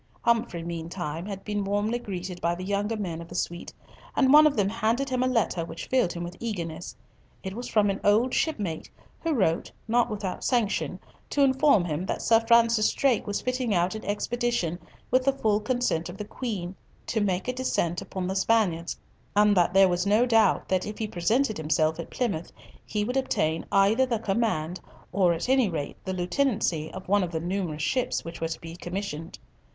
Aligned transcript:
Humfrey 0.23 0.63
meantime 0.63 1.27
had 1.27 1.43
been 1.45 1.63
warmly 1.63 1.99
greeted 1.99 2.41
by 2.41 2.55
the 2.55 2.63
younger 2.63 2.97
men 2.97 3.21
of 3.21 3.27
the 3.27 3.35
suite, 3.35 3.71
and 4.15 4.33
one 4.33 4.47
of 4.47 4.55
them 4.55 4.67
handed 4.67 5.09
him 5.11 5.21
a 5.21 5.27
letter 5.27 5.63
which 5.63 5.85
filled 5.85 6.11
him 6.13 6.23
with 6.23 6.35
eagerness. 6.39 6.95
It 7.43 7.53
was 7.53 7.67
from 7.67 7.87
an 7.91 7.99
old 8.03 8.33
shipmate, 8.33 8.89
who 9.19 9.31
wrote, 9.35 9.71
not 9.87 10.09
without 10.09 10.43
sanction, 10.43 10.99
to 11.29 11.43
inform 11.43 11.85
him 11.85 12.07
that 12.07 12.23
Sir 12.23 12.39
Francis 12.39 12.91
Drake 12.93 13.27
was 13.27 13.41
fitting 13.41 13.75
out 13.75 13.93
an 13.93 14.03
expedition, 14.03 14.79
with 15.11 15.23
the 15.23 15.33
full 15.33 15.59
consent 15.59 16.09
of 16.09 16.17
the 16.17 16.25
Queen, 16.25 16.73
to 17.05 17.21
make 17.21 17.47
a 17.47 17.53
descent 17.53 18.01
upon 18.01 18.25
the 18.25 18.35
Spaniards, 18.35 18.97
and 19.35 19.55
that 19.55 19.71
there 19.75 19.87
was 19.87 20.07
no 20.07 20.25
doubt 20.25 20.67
that 20.67 20.83
if 20.87 20.97
he 20.97 21.07
presented 21.07 21.57
himself 21.59 21.99
at 21.99 22.09
Plymouth, 22.09 22.51
he 22.83 23.03
would 23.05 23.17
obtain 23.17 23.67
either 23.71 24.07
the 24.07 24.17
command, 24.17 24.79
or 25.11 25.31
at 25.31 25.47
any 25.47 25.69
rate 25.69 25.95
the 26.03 26.13
lieutenancy, 26.13 26.91
of 26.91 27.07
one 27.07 27.21
of 27.21 27.29
the 27.31 27.39
numerous 27.39 27.83
ships 27.83 28.25
which 28.25 28.41
were 28.41 28.47
to 28.47 28.59
be 28.61 28.75
commissioned. 28.75 29.37